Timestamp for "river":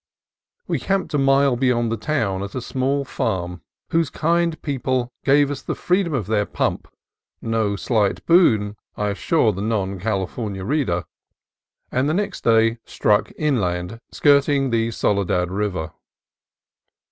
15.51-15.91